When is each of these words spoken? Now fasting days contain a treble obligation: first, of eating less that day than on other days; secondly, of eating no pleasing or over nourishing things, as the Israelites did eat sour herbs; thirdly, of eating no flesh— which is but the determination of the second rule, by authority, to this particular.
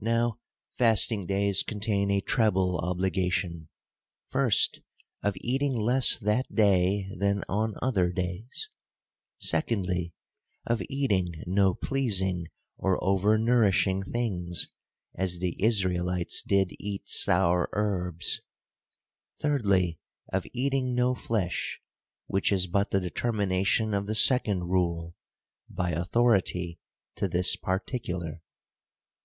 Now 0.00 0.38
fasting 0.78 1.26
days 1.26 1.64
contain 1.64 2.08
a 2.08 2.20
treble 2.20 2.78
obligation: 2.78 3.70
first, 4.30 4.78
of 5.20 5.34
eating 5.40 5.74
less 5.76 6.16
that 6.16 6.46
day 6.54 7.08
than 7.18 7.42
on 7.48 7.74
other 7.82 8.12
days; 8.12 8.70
secondly, 9.38 10.14
of 10.64 10.80
eating 10.88 11.42
no 11.48 11.74
pleasing 11.74 12.46
or 12.76 13.02
over 13.02 13.36
nourishing 13.36 14.04
things, 14.04 14.68
as 15.16 15.40
the 15.40 15.60
Israelites 15.60 16.40
did 16.40 16.70
eat 16.78 17.08
sour 17.08 17.68
herbs; 17.72 18.42
thirdly, 19.40 19.98
of 20.32 20.46
eating 20.52 20.94
no 20.94 21.16
flesh— 21.16 21.80
which 22.28 22.52
is 22.52 22.68
but 22.68 22.92
the 22.92 23.00
determination 23.00 23.92
of 23.92 24.06
the 24.06 24.14
second 24.14 24.68
rule, 24.68 25.16
by 25.68 25.90
authority, 25.90 26.78
to 27.16 27.26
this 27.26 27.56
particular. 27.56 28.40